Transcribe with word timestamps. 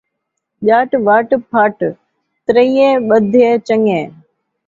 ڄٹ، 0.67 0.89
وٹ، 1.07 1.29
پھٹ، 1.51 1.77
تریہے 2.45 2.87
ٻدھے 3.07 3.47
چن٘ڳے 3.67 4.01